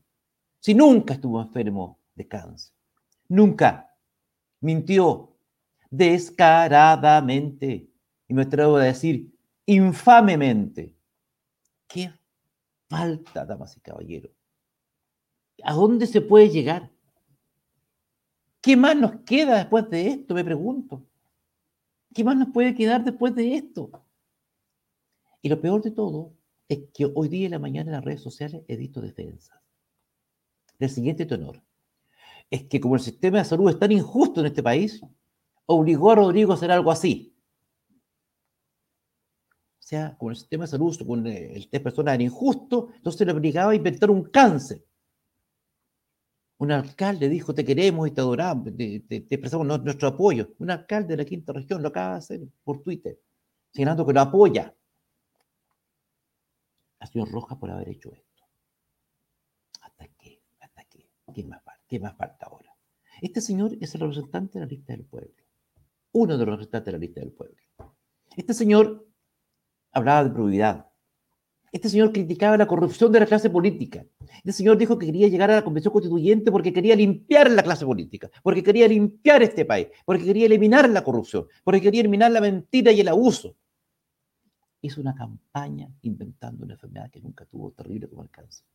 Si 0.60 0.74
nunca 0.74 1.14
estuvo 1.14 1.42
enfermo 1.42 2.00
de 2.16 2.28
cáncer. 2.28 2.74
Nunca. 3.28 3.96
Mintió 4.60 5.38
descaradamente. 5.90 7.90
Y 8.28 8.34
me 8.34 8.44
atrevo 8.44 8.78
a 8.78 8.84
decir 8.84 9.32
infamemente. 9.66 10.96
¿Qué 11.88 12.12
falta, 12.90 13.46
damas 13.46 13.78
y 13.78 13.82
caballeros? 13.82 14.32
¿A 15.64 15.74
dónde 15.74 16.08
se 16.08 16.22
puede 16.22 16.50
llegar? 16.50 16.90
¿Qué 18.62 18.78
más 18.78 18.96
nos 18.96 19.22
queda 19.22 19.58
después 19.58 19.90
de 19.90 20.08
esto? 20.08 20.36
Me 20.36 20.44
pregunto. 20.44 21.04
¿Qué 22.14 22.24
más 22.24 22.38
nos 22.38 22.50
puede 22.50 22.76
quedar 22.76 23.04
después 23.04 23.34
de 23.34 23.56
esto? 23.56 24.06
Y 25.42 25.50
lo 25.50 25.60
peor 25.60 25.82
de 25.82 25.92
todo 25.92 26.34
es 26.68 26.80
que 26.94 27.12
hoy 27.16 27.28
día 27.28 27.46
en 27.46 27.52
la 27.52 27.60
mañana 27.60 27.90
en 27.90 27.96
las 27.96 28.06
redes 28.06 28.22
sociales 28.22 28.64
he 28.68 28.78
visto 28.78 29.02
defensas 29.02 29.60
del 30.78 30.90
siguiente 30.90 31.26
tenor. 31.26 31.62
Es 32.50 32.64
que 32.66 32.82
como 32.82 32.96
el 32.96 33.02
sistema 33.02 33.38
de 33.38 33.46
salud 33.46 33.70
es 33.70 33.80
tan 33.80 33.92
injusto 33.92 34.42
en 34.42 34.48
este 34.48 34.64
país, 34.64 35.02
obligó 35.68 36.12
a 36.12 36.16
Rodrigo 36.16 36.52
a 36.52 36.56
hacer 36.56 36.72
algo 36.72 36.92
así. 36.92 37.36
O 39.80 39.84
sea, 39.84 40.18
como 40.18 40.32
el 40.32 40.38
sistema 40.38 40.64
de 40.64 40.72
salud, 40.72 40.98
con 41.06 41.26
el 41.28 41.70
test 41.70 41.84
personal 41.84 42.16
era 42.16 42.24
injusto, 42.24 42.90
entonces 42.96 43.28
le 43.28 43.34
obligaba 43.34 43.72
a 43.72 43.76
inventar 43.76 44.10
un 44.10 44.24
cáncer. 44.24 44.86
Un 46.62 46.72
alcalde 46.72 47.28
dijo, 47.28 47.56
te 47.56 47.66
queremos 47.66 48.08
y 48.08 48.12
te 48.12 48.22
adoramos, 48.22 48.66
te, 48.78 49.04
expresamos 49.10 49.66
nuestro 49.84 50.10
apoyo. 50.10 50.54
Un 50.60 50.70
alcalde 50.70 51.08
de 51.08 51.18
la 51.18 51.26
quinta 51.26 51.52
región 51.54 51.82
lo 51.82 51.88
acaba 51.88 52.12
de 52.12 52.18
hacer 52.20 52.42
por 52.64 52.84
Twitter, 52.84 53.20
señalando 53.72 54.06
que 54.06 54.14
lo 54.14 54.22
apoya 54.22 54.72
a 57.00 57.08
señor 57.08 57.32
Rojas 57.32 57.58
por 57.58 57.72
haber 57.72 57.90
hecho 57.90 58.14
esto. 58.14 58.44
¿Hasta 59.82 60.08
qué? 60.10 60.40
¿Hasta 60.60 60.84
qué? 60.84 61.10
¿Qué 61.34 61.44
más, 61.46 61.64
¿Qué 61.88 62.00
más 62.00 62.16
falta 62.16 62.46
ahora? 62.46 62.76
Este 63.24 63.42
señor 63.42 63.76
es 63.82 63.96
el 63.96 64.02
representante 64.02 64.60
de 64.60 64.66
la 64.66 64.70
lista 64.70 64.94
del 64.94 65.06
pueblo. 65.06 65.44
Uno 66.12 66.38
de 66.38 66.46
los 66.46 66.54
representantes 66.54 66.86
de 66.86 66.92
la 66.92 66.98
lista 67.00 67.22
del 67.22 67.32
pueblo. 67.32 67.58
Este 68.38 68.54
señor 68.54 69.08
hablaba 69.94 70.26
de 70.26 70.30
probidad. 70.30 70.91
Este 71.72 71.88
señor 71.88 72.12
criticaba 72.12 72.58
la 72.58 72.68
corrupción 72.68 73.12
de 73.12 73.22
la 73.22 73.26
clase 73.26 73.50
política. 73.50 74.06
Este 74.38 74.52
señor 74.52 74.78
dijo 74.78 74.98
que 75.00 75.06
quería 75.06 75.30
llegar 75.30 75.50
a 75.52 75.56
la 75.56 75.64
convención 75.64 75.94
constituyente 75.94 76.52
porque 76.52 76.74
quería 76.74 76.96
limpiar 76.96 77.50
la 77.50 77.64
clase 77.64 77.86
política, 77.86 78.30
porque 78.44 78.62
quería 78.62 78.88
limpiar 78.88 79.42
este 79.42 79.64
país, 79.64 79.88
porque 80.06 80.26
quería 80.26 80.48
eliminar 80.48 80.90
la 80.90 81.04
corrupción, 81.04 81.48
porque 81.64 81.82
quería 81.82 82.02
eliminar 82.02 82.32
la 82.32 82.42
mentira 82.42 82.92
y 82.92 83.00
el 83.00 83.08
abuso 83.08 83.56
hizo 84.82 85.00
una 85.00 85.16
campaña 85.16 85.90
inventando 86.02 86.66
una 86.66 86.74
enfermedad 86.74 87.10
que 87.12 87.22
nunca 87.22 87.46
tuvo, 87.46 87.72
terrible 87.72 88.08
como 88.10 88.24
el 88.24 88.30
cáncer. 88.30 88.66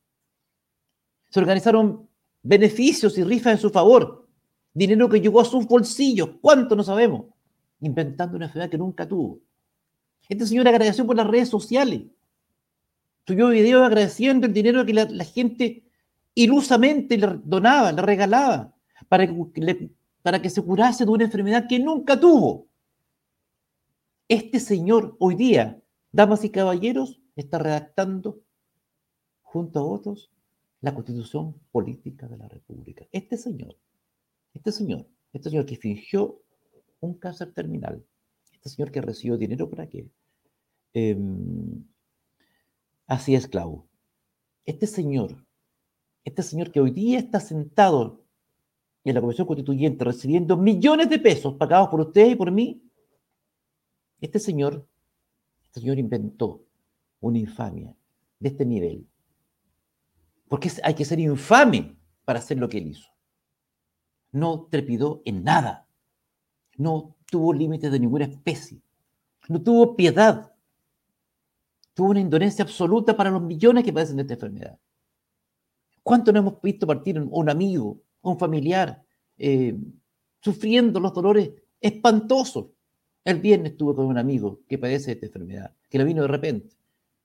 Se 1.28 1.40
organizaron 1.40 2.08
beneficios 2.42 3.18
y 3.18 3.24
rifas 3.24 3.54
en 3.54 3.58
su 3.58 3.70
favor, 3.70 4.28
dinero 4.72 5.08
que 5.08 5.20
llegó 5.20 5.40
a 5.40 5.44
sus 5.44 5.66
bolsillos, 5.66 6.30
¿cuánto 6.40 6.76
no 6.76 6.84
sabemos? 6.84 7.26
Inventando 7.80 8.36
una 8.36 8.46
enfermedad 8.46 8.70
que 8.70 8.78
nunca 8.78 9.06
tuvo. 9.06 9.40
Este 10.28 10.46
señor 10.46 10.68
agradeció 10.68 11.04
por 11.06 11.16
las 11.16 11.26
redes 11.26 11.48
sociales. 11.48 12.02
Subió 13.26 13.48
videos 13.48 13.84
agradeciendo 13.84 14.46
el 14.46 14.52
dinero 14.52 14.86
que 14.86 14.94
la, 14.94 15.24
gente 15.24 15.84
ilusamente 16.34 17.18
le 17.18 17.40
donaba, 17.42 17.92
le 17.92 18.02
regalaba, 18.02 18.74
para 19.08 19.26
que, 20.40 20.50
se 20.50 20.62
curase 20.62 21.04
de 21.04 21.10
una 21.10 21.24
enfermedad 21.24 21.66
que 21.68 21.78
nunca 21.78 22.18
tuvo. 22.18 22.68
Este 24.28 24.60
señor 24.60 25.16
hoy 25.18 25.34
día 25.34 25.80
Damas 26.16 26.44
y 26.44 26.50
caballeros, 26.50 27.20
está 27.36 27.58
redactando, 27.58 28.40
junto 29.42 29.80
a 29.80 29.84
otros, 29.84 30.30
la 30.80 30.94
constitución 30.94 31.54
política 31.70 32.26
de 32.26 32.38
la 32.38 32.48
República. 32.48 33.06
Este 33.12 33.36
señor, 33.36 33.76
este 34.54 34.72
señor, 34.72 35.06
este 35.34 35.50
señor 35.50 35.66
que 35.66 35.76
fingió 35.76 36.40
un 37.00 37.18
cáncer 37.18 37.52
terminal, 37.52 38.02
este 38.50 38.70
señor 38.70 38.90
que 38.90 39.02
recibió 39.02 39.36
dinero 39.36 39.68
para 39.68 39.86
qué, 39.88 40.08
eh, 40.94 41.18
así 43.06 43.34
esclavo. 43.34 43.86
Este 44.64 44.86
señor, 44.86 45.46
este 46.24 46.42
señor 46.42 46.72
que 46.72 46.80
hoy 46.80 46.90
día 46.90 47.18
está 47.18 47.40
sentado 47.40 48.24
en 49.04 49.14
la 49.14 49.20
Comisión 49.20 49.46
Constituyente 49.46 50.04
recibiendo 50.04 50.56
millones 50.56 51.08
de 51.08 51.18
pesos 51.18 51.54
pagados 51.54 51.88
por 51.88 52.00
usted 52.00 52.30
y 52.30 52.34
por 52.34 52.50
mí, 52.50 52.82
este 54.20 54.38
señor 54.38 54.86
este 55.76 55.82
señor 55.82 55.98
inventó 55.98 56.64
una 57.20 57.36
infamia 57.36 57.94
de 58.40 58.48
este 58.48 58.64
nivel. 58.64 59.06
Porque 60.48 60.72
hay 60.82 60.94
que 60.94 61.04
ser 61.04 61.20
infame 61.20 61.98
para 62.24 62.38
hacer 62.38 62.56
lo 62.56 62.66
que 62.66 62.78
él 62.78 62.86
hizo. 62.86 63.10
No 64.32 64.68
trepidó 64.70 65.20
en 65.26 65.44
nada. 65.44 65.86
No 66.78 67.14
tuvo 67.30 67.52
límites 67.52 67.92
de 67.92 68.00
ninguna 68.00 68.24
especie. 68.24 68.80
No 69.50 69.60
tuvo 69.60 69.96
piedad. 69.96 70.54
Tuvo 71.96 72.10
una 72.10 72.20
indolencia 72.20 72.62
absoluta 72.62 73.16
para 73.16 73.30
los 73.30 73.40
millones 73.40 73.82
que 73.82 73.90
padecen 73.90 74.16
de 74.16 74.22
esta 74.22 74.34
enfermedad. 74.34 74.78
¿Cuánto 76.02 76.30
no 76.30 76.40
hemos 76.40 76.60
visto 76.60 76.86
partir 76.86 77.18
un 77.18 77.48
amigo, 77.48 78.02
un 78.20 78.38
familiar, 78.38 79.02
eh, 79.38 79.74
sufriendo 80.40 81.00
los 81.00 81.14
dolores 81.14 81.50
espantosos 81.80 82.66
el 83.26 83.40
viernes 83.40 83.72
estuve 83.72 83.96
con 83.96 84.06
un 84.06 84.18
amigo 84.18 84.60
que 84.68 84.78
padece 84.78 85.06
de 85.06 85.12
esta 85.14 85.26
enfermedad, 85.26 85.74
que 85.90 85.98
le 85.98 86.04
vino 86.04 86.22
de 86.22 86.28
repente. 86.28 86.76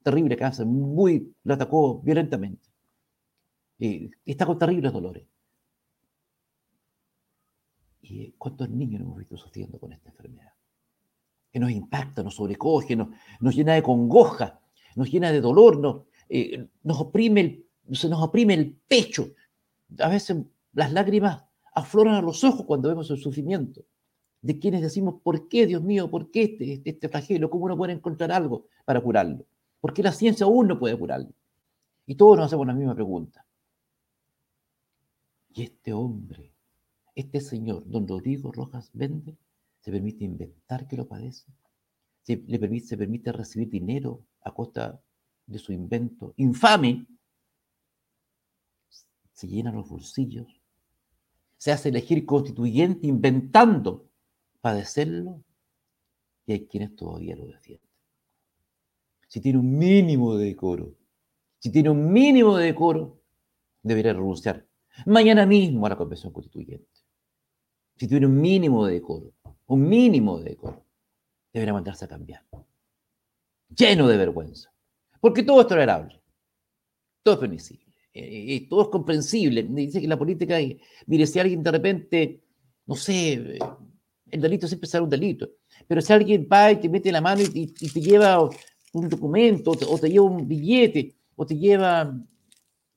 Terrible 0.01 0.35
cáncer, 0.35 0.65
muy, 0.65 1.35
lo 1.43 1.53
atacó 1.53 2.01
violentamente. 2.01 2.69
Y, 3.77 4.09
está 4.25 4.47
con 4.47 4.57
terribles 4.57 4.93
dolores. 4.93 5.27
¿Y 8.01 8.31
cuántos 8.31 8.67
niños 8.71 9.01
hemos 9.01 9.15
visto 9.15 9.37
sufriendo 9.37 9.79
con 9.79 9.93
esta 9.93 10.09
enfermedad? 10.09 10.53
Que 11.51 11.59
nos 11.59 11.69
impacta, 11.69 12.23
nos 12.23 12.33
sobrecoge, 12.33 12.95
nos 12.95 13.55
llena 13.55 13.75
de 13.75 13.83
congoja, 13.83 14.61
nos 14.95 15.12
llena 15.12 15.31
de 15.31 15.41
dolor, 15.41 15.79
nos, 15.79 16.03
eh, 16.29 16.67
nos 16.83 17.00
oprime 17.00 17.41
el, 17.41 17.95
se 17.95 18.10
nos 18.10 18.21
oprime 18.21 18.53
el 18.53 18.75
pecho. 18.88 19.33
A 20.00 20.10
veces 20.10 20.38
las 20.74 20.91
lágrimas 20.93 21.43
afloran 21.74 22.15
a 22.15 22.21
los 22.21 22.43
ojos 22.43 22.65
cuando 22.65 22.89
vemos 22.89 23.10
el 23.12 23.17
sufrimiento 23.17 23.83
de 24.41 24.57
quienes 24.60 24.81
decimos, 24.81 25.21
¿por 25.21 25.48
qué, 25.48 25.67
Dios 25.67 25.83
mío, 25.83 26.10
por 26.10 26.31
qué 26.31 26.43
este, 26.43 26.74
este, 26.74 26.89
este, 26.91 27.10
flagelo? 27.10 27.50
¿Cómo 27.50 27.65
uno 27.65 27.77
puede 27.77 27.93
encontrar 27.93 28.31
algo 28.31 28.65
para 28.86 29.01
curarlo? 29.01 29.45
¿Por 29.79 29.93
qué 29.93 30.03
la 30.03 30.12
ciencia 30.12 30.45
aún 30.45 30.67
no 30.67 30.79
puede 30.79 30.98
curarlo? 30.98 31.31
Y 32.05 32.15
todos 32.15 32.38
nos 32.38 32.48
hacemos 32.48 32.67
la 32.67 32.74
misma 32.74 32.95
pregunta. 32.95 33.45
Y 35.53 35.63
este 35.63 35.93
hombre, 35.93 36.53
este 37.13 37.39
señor, 37.39 37.83
don 37.86 38.07
Rodrigo 38.07 38.51
Rojas 38.51 38.89
Vende, 38.93 39.38
se 39.79 39.91
permite 39.91 40.24
inventar 40.24 40.88
que 40.88 40.98
lo 40.98 41.07
padece, 41.07 41.51
se, 42.21 42.38
le 42.38 42.60
permite, 42.60 42.88
se 42.88 42.98
permite 42.98 43.31
recibir 43.31 43.69
dinero 43.69 44.21
a 44.43 44.53
costa 44.53 45.01
de 45.45 45.60
su 45.60 45.74
invento 45.74 46.33
infame, 46.38 47.05
se 49.33 49.48
llenan 49.48 49.75
los 49.75 49.89
bolsillos, 49.89 50.62
se 51.57 51.71
hace 51.71 51.89
elegir 51.89 52.25
constituyente 52.25 53.07
inventando 53.07 54.10
padecerlo 54.62 55.43
y 56.45 56.53
hay 56.53 56.67
quienes 56.67 56.95
todavía 56.95 57.36
lo 57.36 57.45
defienden. 57.48 57.89
Si 59.27 59.39
tiene 59.41 59.60
un 59.60 59.77
mínimo 59.77 60.36
de 60.36 60.45
decoro, 60.48 60.95
si 61.60 61.71
tiene 61.71 61.89
un 61.89 62.12
mínimo 62.12 62.57
de 62.57 62.65
decoro, 62.65 63.21
debería 63.81 64.13
renunciar 64.13 64.67
mañana 65.05 65.45
mismo 65.45 65.86
a 65.86 65.89
la 65.89 65.98
Convención 65.98 66.33
Constituyente. 66.33 66.88
Si 67.95 68.07
tiene 68.07 68.25
un 68.25 68.39
mínimo 68.39 68.86
de 68.86 68.93
decoro, 68.93 69.31
un 69.67 69.88
mínimo 69.88 70.39
de 70.39 70.50
decoro, 70.50 70.86
debería 71.53 71.74
mandarse 71.74 72.05
a 72.05 72.07
cambiar. 72.07 72.45
Lleno 73.75 74.07
de 74.07 74.17
vergüenza. 74.17 74.71
Porque 75.19 75.43
todo 75.43 75.61
es 75.61 75.67
tolerable, 75.67 76.21
todo 77.23 77.35
es 77.35 77.39
permisible. 77.39 77.85
eh, 78.13 78.67
todo 78.69 78.83
es 78.83 78.87
comprensible. 78.89 79.63
Dice 79.63 80.01
que 80.01 80.07
la 80.07 80.17
política, 80.17 80.57
mire, 81.05 81.27
si 81.27 81.39
alguien 81.39 81.63
de 81.63 81.71
repente, 81.71 82.43
no 82.85 82.95
sé, 82.95 83.57
el 84.31 84.41
delito 84.41 84.67
siempre 84.67 84.89
será 84.89 85.03
un 85.03 85.09
delito, 85.09 85.49
pero 85.87 86.01
si 86.01 86.11
alguien 86.13 86.47
va 86.51 86.71
y 86.71 86.77
te 86.79 86.89
mete 86.89 87.11
la 87.11 87.21
mano 87.21 87.41
y, 87.41 87.67
te 87.67 88.01
lleva 88.01 88.49
un 88.93 89.09
documento 89.09 89.71
o 89.71 89.97
te, 89.97 90.09
lleva 90.09 90.25
un 90.25 90.47
billete 90.47 91.15
o 91.35 91.45
te 91.45 91.57
lleva... 91.57 92.13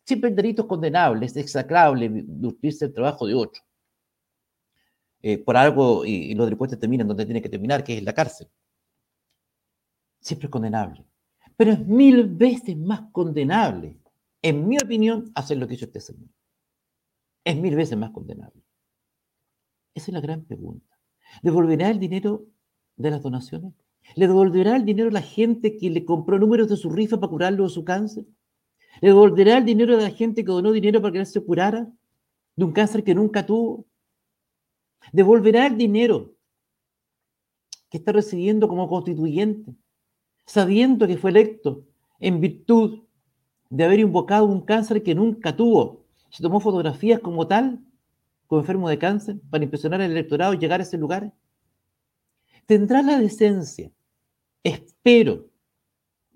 Siempre 0.05 0.31
el 0.31 0.37
delito 0.37 0.63
es 0.63 0.69
condenable, 0.69 1.27
es 1.27 1.37
execrable 1.37 2.09
nutrirse 2.09 2.87
el 2.87 2.93
trabajo 2.93 3.27
de 3.27 3.35
otro. 3.35 3.63
Eh, 5.23 5.39
por 5.39 5.57
algo, 5.57 6.05
y, 6.05 6.35
los 6.35 6.47
delincuentes 6.47 6.79
terminan 6.79 7.09
donde 7.09 7.25
tienen 7.25 7.43
que 7.43 7.49
terminar, 7.49 7.83
que 7.83 7.97
es 7.97 8.03
la 8.03 8.13
cárcel. 8.13 8.49
Siempre 10.25 10.47
es 10.47 10.51
condenable. 10.51 11.07
Pero 11.57 11.73
es 11.73 11.87
mil 11.87 12.25
veces 12.27 12.77
más 12.77 13.03
condenable 13.13 14.01
en 14.45 14.69
mi 14.69 14.77
opinión, 14.77 15.33
hacer 15.35 15.57
lo 15.57 15.67
que 15.67 15.73
hizo 15.73 15.87
este 15.87 16.01
señor. 16.01 16.29
Es 17.45 17.57
mil 17.57 17.75
veces 17.75 17.97
más 17.97 18.11
condenable. 18.11 18.63
Esa 19.95 20.11
es 20.11 20.13
la 20.13 20.21
gran 20.21 20.45
pregunta. 20.45 20.99
¿Devolverá 21.43 21.89
el 21.89 21.99
dinero 21.99 22.47
de 22.97 23.11
las 23.11 23.23
donaciones? 23.23 23.73
¿Le 24.17 24.27
devolverá 24.27 24.77
el 24.77 24.85
dinero 24.85 25.09
a 25.09 25.13
la 25.13 25.23
gente 25.23 25.79
que 25.79 25.89
le 25.89 26.05
compró 26.05 26.39
números 26.39 26.69
de 26.69 26.77
su 26.77 26.91
rifa 26.91 27.19
para 27.19 27.31
curarlo 27.31 27.65
de 27.65 27.71
su 27.71 27.87
cáncer? 27.87 28.27
¿Le 29.01 29.09
devolverá 29.09 29.57
el 29.57 29.65
dinero 29.65 29.97
a 29.97 30.03
la 30.03 30.11
gente 30.11 30.45
que 30.45 30.53
donó 30.53 30.73
dinero 30.73 31.01
para 31.01 31.13
que 31.13 31.21
él 31.21 31.27
se 31.27 31.41
curara 31.43 31.91
de 32.55 32.65
un 32.65 32.73
cáncer 32.73 33.03
que 33.03 33.15
nunca 33.15 33.47
tuvo? 33.47 33.87
¿Devolverá 35.11 35.69
el 35.69 35.79
dinero 35.79 36.35
que 37.89 37.97
está 37.97 38.13
recibiendo 38.13 38.69
como 38.69 38.91
constituyente, 38.91 39.75
sabiendo 40.47 41.07
que 41.07 41.17
fue 41.17 41.31
electo 41.31 41.85
en 42.21 42.41
virtud 42.41 43.03
de 43.71 43.85
haber 43.85 44.01
invocado 44.01 44.45
un 44.47 44.61
cáncer 44.61 45.03
que 45.03 45.15
nunca 45.15 45.57
tuvo. 45.57 46.05
Se 46.31 46.43
tomó 46.43 46.61
fotografías 46.61 47.21
como 47.21 47.47
tal, 47.47 47.81
como 48.47 48.61
enfermo 48.61 48.89
de 48.89 48.99
cáncer, 48.99 49.37
para 49.51 49.65
impresionar 49.65 50.01
al 50.01 50.11
electorado 50.11 50.55
y 50.55 50.59
llegar 50.59 50.81
a 50.81 50.85
ese 50.85 50.99
lugar. 50.99 51.33
Tendrá 52.67 53.03
la 53.03 53.19
decencia, 53.19 53.91
espero, 54.63 55.49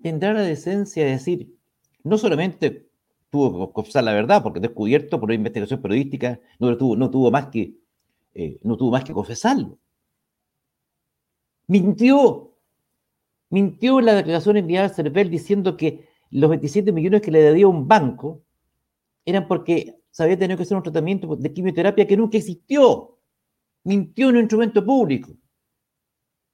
tendrá 0.01 0.33
la 0.33 0.41
decencia 0.41 1.03
de 1.03 1.11
decir, 1.11 1.57
no 2.03 2.17
solamente 2.17 2.89
tuvo 3.29 3.67
que 3.67 3.73
confesar 3.73 4.03
la 4.03 4.13
verdad, 4.13 4.43
porque 4.43 4.59
descubierto 4.59 5.19
por 5.19 5.31
investigación 5.31 5.81
periodística, 5.81 6.39
no 6.59 6.75
tuvo, 6.77 6.95
no 6.95 7.09
tuvo, 7.09 7.31
más, 7.31 7.47
que, 7.47 7.75
eh, 8.33 8.59
no 8.63 8.77
tuvo 8.77 8.91
más 8.91 9.03
que 9.03 9.13
confesarlo. 9.13 9.77
Mintió, 11.67 12.48
mintió 13.49 13.99
en 13.99 14.05
la 14.05 14.15
declaración 14.15 14.57
enviada 14.57 14.87
al 14.87 14.95
CERVEL 14.95 15.29
diciendo 15.29 15.75
que 15.77 16.07
los 16.31 16.49
27 16.49 16.91
millones 16.91 17.21
que 17.21 17.31
le 17.31 17.41
debía 17.41 17.67
un 17.67 17.87
banco 17.87 18.43
eran 19.25 19.47
porque 19.47 19.99
se 20.11 20.23
había 20.23 20.37
tenido 20.37 20.57
que 20.57 20.63
hacer 20.63 20.77
un 20.77 20.83
tratamiento 20.83 21.35
de 21.35 21.53
quimioterapia 21.53 22.07
que 22.07 22.17
nunca 22.17 22.37
existió. 22.37 23.17
Mintió 23.83 24.29
en 24.29 24.35
un 24.35 24.41
instrumento 24.41 24.85
público, 24.85 25.31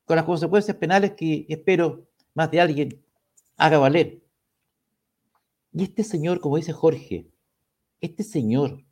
con 0.05 0.15
las 0.15 0.25
consecuencias 0.25 0.77
penales 0.77 1.13
que 1.13 1.45
espero 1.49 2.07
más 2.33 2.51
de 2.51 2.61
alguien 2.61 3.03
haga 3.57 3.79
valer. 3.79 4.21
Y 5.73 5.83
este 5.83 6.03
señor, 6.03 6.39
como 6.39 6.57
dice 6.57 6.71
Jorge, 6.71 7.27
este 7.99 8.23
señor 8.23 8.85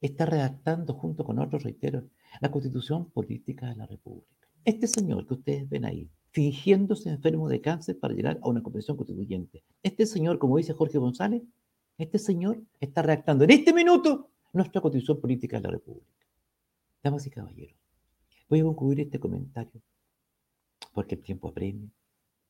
está 0.00 0.26
redactando 0.26 0.94
junto 0.94 1.24
con 1.24 1.38
otros, 1.38 1.64
reitero, 1.64 2.04
la 2.40 2.50
constitución 2.50 3.10
política 3.10 3.68
de 3.68 3.76
la 3.76 3.86
República. 3.86 4.48
Este 4.64 4.86
señor 4.86 5.26
que 5.26 5.34
ustedes 5.34 5.68
ven 5.68 5.84
ahí, 5.84 6.08
fingiéndose 6.34 7.10
enfermo 7.10 7.48
de 7.48 7.60
cáncer 7.60 7.96
para 7.96 8.12
llegar 8.12 8.40
a 8.42 8.48
una 8.48 8.60
convención 8.60 8.96
constituyente. 8.96 9.62
Este 9.84 10.04
señor, 10.04 10.40
como 10.40 10.56
dice 10.56 10.72
Jorge 10.72 10.98
González, 10.98 11.44
este 11.96 12.18
señor 12.18 12.60
está 12.80 13.02
redactando 13.02 13.44
en 13.44 13.52
este 13.52 13.72
minuto 13.72 14.30
nuestra 14.52 14.80
constitución 14.80 15.20
política 15.20 15.58
de 15.58 15.62
la 15.62 15.70
República. 15.70 16.10
Damas 17.04 17.24
y 17.24 17.30
caballeros, 17.30 17.76
voy 18.48 18.60
a 18.60 18.64
concluir 18.64 18.98
este 18.98 19.20
comentario 19.20 19.80
porque 20.92 21.14
el 21.14 21.22
tiempo 21.22 21.48
apremia. 21.48 21.88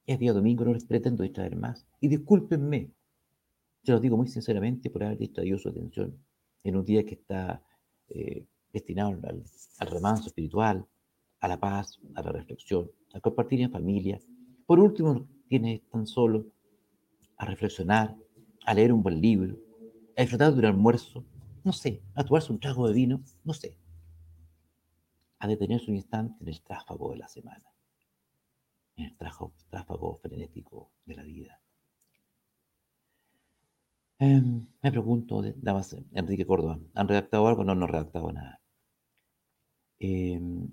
Es 0.07 0.18
día 0.18 0.33
domingo, 0.33 0.64
no 0.64 0.73
les 0.73 0.87
pretendo 0.87 1.23
distraer 1.23 1.55
más. 1.55 1.87
Y 2.01 2.09
discúlpenme, 2.09 2.90
se 3.83 3.92
los 3.92 4.01
digo 4.01 4.16
muy 4.16 4.29
sinceramente 4.29 4.88
por 4.88 5.05
haber 5.05 5.18
distraído 5.18 5.59
su 5.59 5.68
atención 5.68 6.18
en 6.62 6.77
un 6.77 6.87
día 6.87 7.05
que 7.05 7.16
está 7.16 7.62
eh, 8.09 8.47
destinado 8.73 9.11
al, 9.11 9.44
al 9.79 9.88
remanso 9.88 10.29
espiritual, 10.29 10.87
a 11.40 11.49
la 11.49 11.61
paz, 11.61 11.99
a 12.14 12.23
la 12.23 12.33
reflexión, 12.33 12.90
a 13.14 13.20
compartir 13.20 13.61
en 13.61 13.70
familia. 13.70 14.20
Por 14.66 14.81
último, 14.81 15.27
tienes 15.48 15.83
tan 15.88 16.07
solo 16.07 16.46
a 17.37 17.46
reflexionar, 17.46 18.16
a 18.66 18.74
leer 18.74 18.92
un 18.92 19.03
buen 19.03 19.20
libro, 19.20 19.57
a 20.16 20.22
disfrutar 20.22 20.53
de 20.53 20.59
un 20.59 20.64
almuerzo, 20.66 21.24
no 21.62 21.72
sé, 21.72 22.03
a 22.14 22.24
tomarse 22.24 22.53
un 22.53 22.61
trago 22.61 22.87
de 22.88 22.94
vino, 22.94 23.22
no 23.44 23.53
sé. 23.55 23.79
A 25.38 25.46
detenerse 25.46 25.90
un 25.90 25.96
instante 25.96 26.37
en 26.42 26.48
el 26.48 26.61
tráfago 26.62 27.12
de 27.12 27.18
la 27.18 27.29
semana, 27.29 27.64
en 28.96 29.07
el 29.07 29.16
tráfago, 29.16 30.16
frenético 30.16 30.90
de 31.05 31.14
la 31.14 31.22
vida. 31.22 31.61
Em, 34.18 34.66
me 34.83 34.90
pregunto, 34.90 35.42
damas 35.57 35.96
Enrique 36.12 36.46
Córdoba, 36.46 36.79
¿han 36.94 37.09
redactado 37.09 37.46
algo? 37.46 37.62
No, 37.64 37.74
no 37.74 37.85
han 37.85 37.92
redactado 37.92 38.33
nada. 38.33 38.61
Em, 39.98 40.68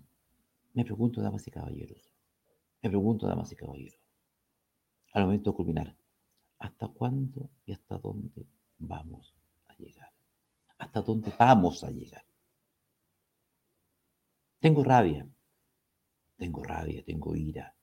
me 0.74 0.84
pregunto, 0.86 1.22
damas 1.22 1.48
y 1.48 1.52
caballeros, 1.52 2.11
me 2.82 2.90
pregunto, 2.90 3.28
damas 3.28 3.52
y 3.52 3.56
caballeros, 3.56 4.00
al 5.14 5.26
momento 5.26 5.52
de 5.52 5.56
culminar, 5.56 5.96
¿hasta 6.60 6.88
cuándo 6.88 7.50
y 7.66 7.74
hasta 7.74 7.98
dónde 7.98 8.48
vamos 8.80 9.36
a 9.68 9.76
llegar? 9.76 10.12
¿Hasta 10.78 11.02
dónde 11.02 11.32
vamos 11.38 11.84
a 11.84 11.92
llegar? 11.92 12.26
Tengo 14.60 14.84
rabia, 14.84 15.28
tengo 16.38 16.64
rabia, 16.64 17.04
tengo 17.04 17.36
ira 17.36 17.76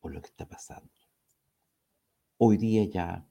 por 0.00 0.12
lo 0.12 0.20
que 0.20 0.28
está 0.28 0.46
pasando. 0.46 0.92
Hoy 2.38 2.56
día 2.56 2.84
ya, 2.84 3.26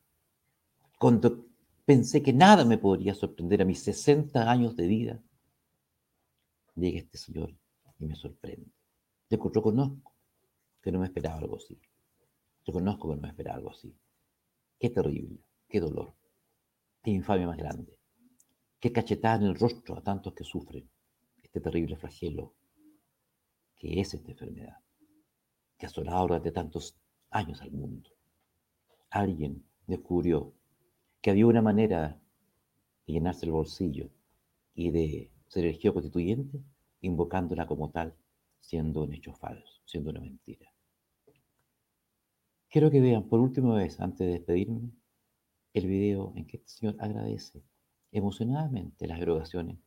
cuando 0.99 1.45
pensé 1.85 2.21
que 2.21 2.33
nada 2.33 2.65
me 2.65 2.77
podría 2.77 3.13
sorprender 3.13 3.61
a 3.61 3.65
mis 3.65 3.83
60 3.83 4.49
años 4.49 4.75
de 4.75 4.87
vida, 4.87 5.23
llega 6.75 6.99
este 6.99 7.17
señor 7.17 7.53
y 7.99 8.05
me 8.05 8.15
sorprende. 8.15 8.71
Yo 9.29 9.39
conozco 9.39 9.71
que 10.85 10.91
no 10.91 10.99
me 10.99 11.07
esperaba 11.07 11.39
algo 11.39 11.55
así. 11.55 11.81
Yo 12.63 12.71
conozco 12.71 13.09
que 13.09 13.15
no 13.15 13.21
me 13.23 13.29
esperaba 13.29 13.57
algo 13.57 13.71
así. 13.71 13.91
Qué 14.79 14.91
terrible, 14.91 15.39
qué 15.67 15.79
dolor, 15.79 16.13
qué 17.01 17.09
infamia 17.09 17.47
más 17.47 17.57
grande, 17.57 17.97
qué 18.79 18.91
cachetada 18.91 19.37
en 19.37 19.47
el 19.47 19.55
rostro 19.55 19.97
a 19.97 20.03
tantos 20.03 20.35
que 20.35 20.43
sufren 20.43 20.87
este 21.41 21.59
terrible 21.59 21.97
flagelo 21.97 22.53
que 23.77 23.99
es 23.99 24.13
esta 24.13 24.29
enfermedad, 24.29 24.77
que 25.75 25.87
ha 25.87 25.89
asolado 25.89 26.27
durante 26.27 26.51
tantos 26.51 26.95
años 27.31 27.63
al 27.63 27.71
mundo. 27.71 28.11
Alguien 29.09 29.65
descubrió 29.87 30.53
que 31.19 31.31
había 31.31 31.47
una 31.47 31.63
manera 31.63 32.21
de 33.07 33.13
llenarse 33.13 33.47
el 33.47 33.53
bolsillo 33.53 34.11
y 34.75 34.91
de 34.91 35.31
ser 35.47 35.65
elegido 35.65 35.95
constituyente 35.95 36.61
invocándola 37.01 37.65
como 37.65 37.89
tal, 37.89 38.13
siendo 38.59 39.01
un 39.01 39.13
hecho 39.13 39.33
falso, 39.33 39.81
siendo 39.85 40.11
una 40.11 40.19
mentira. 40.19 40.74
Quiero 42.75 42.91
que 42.91 42.99
vean 42.99 43.23
por 43.29 43.39
última 43.39 43.73
vez, 43.73 44.01
antes 44.01 44.19
de 44.19 44.33
despedirme, 44.33 44.91
el 45.73 45.87
video 45.87 46.33
en 46.35 46.45
que 46.45 46.57
este 46.57 46.67
señor 46.67 46.97
agradece 46.99 47.63
emocionadamente 48.11 49.07
las 49.07 49.21
erogaciones 49.21 49.77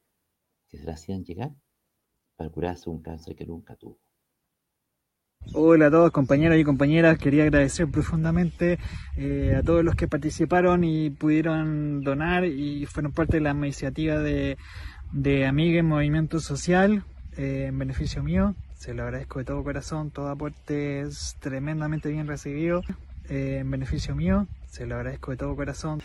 que 0.71 0.79
se 0.79 0.85
le 0.87 0.93
hacían 0.93 1.23
llegar 1.23 1.51
para 2.35 2.49
curarse 2.49 2.89
un 2.89 3.03
cáncer 3.03 3.37
que 3.37 3.45
nunca 3.45 3.77
tuvo. 3.77 4.01
Hola 5.53 5.89
a 5.89 5.91
todos 5.91 6.13
compañeros 6.13 6.57
y 6.57 6.65
compañeras, 6.65 7.19
quería 7.19 7.43
agradecer 7.43 7.91
profundamente 7.91 8.79
eh, 9.19 9.55
a 9.55 9.63
todos 9.63 9.85
los 9.85 9.95
que 9.95 10.09
participaron 10.09 10.83
y 10.83 11.11
pudieron 11.11 12.01
donar 12.01 12.47
y 12.47 12.87
fueron 12.87 13.13
parte 13.13 13.37
de 13.37 13.43
la 13.43 13.51
iniciativa 13.51 14.19
de, 14.19 14.57
de 15.13 15.47
Amiga 15.47 15.81
en 15.81 15.87
Movimiento 15.89 16.41
Social 16.41 17.05
eh, 17.37 17.67
en 17.69 17.79
beneficio 17.79 18.23
mío. 18.23 18.57
Se 18.79 18.95
lo 18.95 19.03
agradezco 19.03 19.41
de 19.41 19.45
todo 19.45 19.65
corazón, 19.65 20.13
todo 20.13 20.29
aporte 20.29 21.01
es 21.01 21.37
tremendamente 21.41 22.11
bien 22.11 22.29
recibido 22.29 22.83
eh, 23.29 23.59
en 23.61 23.71
beneficio 23.73 24.15
mío. 24.15 24.47
Se 24.69 24.87
lo 24.87 24.95
agradezco 24.95 25.33
de 25.33 25.37
todo 25.37 25.57
corazón. 25.57 26.01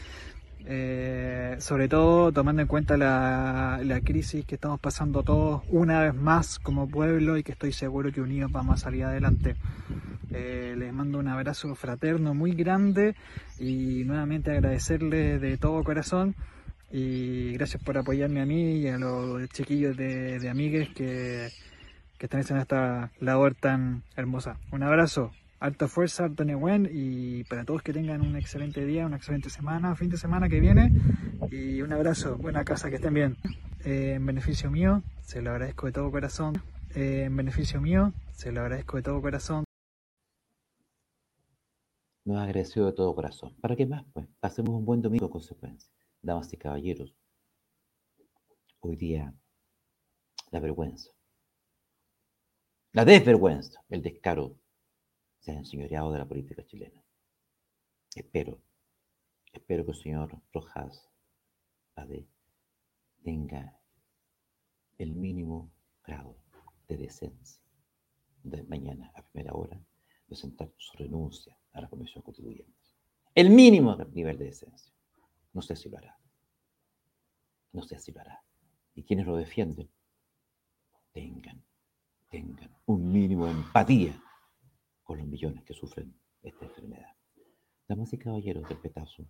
Eh, 0.65 1.55
sobre 1.59 1.87
todo 1.87 2.31
tomando 2.31 2.63
en 2.63 2.67
cuenta 2.67 2.97
la, 2.97 3.79
la, 3.83 4.01
crisis 4.01 4.45
que 4.45 4.55
estamos 4.55 4.79
pasando 4.79 5.21
todos 5.21 5.61
una 5.69 6.01
vez 6.01 6.15
más 6.15 6.57
como 6.57 6.89
pueblo 6.89 7.37
y 7.37 7.43
que 7.43 7.51
estoy 7.51 7.73
seguro 7.73 8.11
que 8.11 8.21
unidos 8.21 8.51
vamos 8.51 8.81
a 8.81 8.83
salir 8.85 9.03
adelante. 9.03 9.55
Eh, 10.31 10.73
les 10.75 10.91
mando 10.91 11.19
un 11.19 11.27
abrazo 11.27 11.75
fraterno 11.75 12.33
muy 12.33 12.53
grande 12.53 13.15
y 13.59 14.03
nuevamente 14.05 14.49
agradecerles 14.49 15.39
de 15.39 15.57
todo 15.57 15.83
corazón 15.83 16.33
y 16.91 17.51
gracias 17.53 17.83
por 17.83 17.99
apoyarme 17.99 18.41
a 18.41 18.47
mí 18.47 18.77
y 18.77 18.87
a 18.87 18.97
los 18.97 19.47
chiquillos 19.49 19.95
de, 19.95 20.39
de 20.39 20.49
amigues 20.49 20.89
que 20.89 21.51
que 22.23 22.27
están 22.27 22.39
haciendo 22.39 22.61
esta 22.61 23.11
labor 23.19 23.53
tan 23.53 24.03
hermosa. 24.15 24.57
Un 24.71 24.81
abrazo 24.81 25.33
harta 25.59 25.89
fuerza, 25.89 26.23
harta 26.23 26.45
Nehuen 26.45 26.89
y 26.89 27.43
para 27.43 27.65
todos 27.65 27.81
que 27.81 27.91
tengan 27.91 28.21
un 28.21 28.37
excelente 28.37 28.85
día, 28.85 29.05
una 29.05 29.17
excelente 29.17 29.49
semana, 29.49 29.93
fin 29.97 30.09
de 30.09 30.15
semana 30.15 30.47
que 30.47 30.61
viene 30.61 30.93
y 31.51 31.81
un 31.81 31.91
abrazo, 31.91 32.37
buena 32.37 32.63
casa, 32.63 32.89
que 32.89 32.95
estén 32.95 33.13
bien. 33.13 33.35
Eh, 33.83 34.13
en 34.13 34.25
beneficio 34.25 34.71
mío, 34.71 35.03
se 35.21 35.41
lo 35.41 35.51
agradezco 35.51 35.87
de 35.87 35.91
todo 35.91 36.09
corazón. 36.11 36.53
Eh, 36.95 37.23
en 37.25 37.35
beneficio 37.35 37.81
mío, 37.81 38.13
se 38.31 38.53
lo 38.53 38.61
agradezco 38.61 38.95
de 38.95 39.03
todo 39.03 39.21
corazón. 39.21 39.65
Nos 42.23 42.37
agradeció 42.37 42.85
de 42.85 42.93
todo 42.93 43.13
corazón. 43.13 43.53
¿Para 43.59 43.75
qué 43.75 43.85
más? 43.85 44.05
Pues 44.13 44.29
pasemos 44.39 44.69
un 44.69 44.85
buen 44.85 45.01
domingo 45.01 45.25
a 45.25 45.29
consecuencia. 45.29 45.91
Damas 46.21 46.53
y 46.53 46.55
caballeros, 46.55 47.13
hoy 48.79 48.95
día 48.95 49.33
la 50.51 50.61
vergüenza, 50.61 51.09
la 52.93 53.05
desvergüenza, 53.05 53.83
el 53.89 54.01
descaro 54.01 54.55
se 55.39 55.51
ha 55.51 55.55
enseñoreado 55.55 56.11
de 56.11 56.19
la 56.19 56.27
política 56.27 56.63
chilena. 56.63 57.03
Espero, 58.15 58.61
espero 59.51 59.83
que 59.83 59.91
el 59.91 59.97
señor 59.97 60.41
Rojas 60.53 61.09
Ade 61.95 62.27
tenga 63.23 63.79
el 64.97 65.13
mínimo 65.13 65.71
grado 66.03 66.37
de 66.87 66.97
decencia 66.97 67.61
de 68.43 68.63
mañana 68.63 69.11
a 69.15 69.23
primera 69.23 69.53
hora 69.53 69.79
presentar 70.27 70.71
su 70.77 70.95
renuncia 70.97 71.57
a 71.73 71.81
la 71.81 71.89
Comisión 71.89 72.23
Constituyente. 72.23 72.73
El 73.33 73.49
mínimo 73.49 73.95
nivel 74.13 74.37
de 74.37 74.45
decencia. 74.45 74.93
No 75.53 75.61
sé 75.61 75.75
si 75.75 75.89
lo 75.89 75.97
hará. 75.97 76.17
No 77.71 77.81
sé 77.81 77.97
si 77.97 78.11
lo 78.11 78.21
hará. 78.21 78.43
Y 78.93 79.03
quienes 79.03 79.25
lo 79.25 79.35
defienden, 79.35 79.89
tengan, 81.11 81.63
tengan 82.33 82.75
un 82.87 83.11
mínimo 83.11 83.45
de 83.45 83.51
empatía 83.51 84.19
con 85.03 85.19
los 85.19 85.27
millones 85.27 85.63
que 85.65 85.75
sufren 85.75 86.19
esta 86.41 86.65
enfermedad. 86.65 87.15
Damas 87.87 88.11
y 88.11 88.17
caballeros 88.17 88.67
del 88.67 88.79
petazo, 88.79 89.27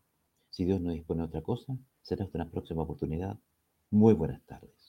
si 0.49 0.63
Dios 0.63 0.79
no 0.79 0.91
dispone 0.91 1.23
de 1.23 1.27
otra 1.27 1.41
cosa, 1.41 1.77
será 2.01 2.23
hasta 2.23 2.37
una 2.37 2.49
próxima 2.49 2.83
oportunidad. 2.83 3.37
Muy 3.91 4.13
buenas 4.13 4.41
tardes. 4.45 4.82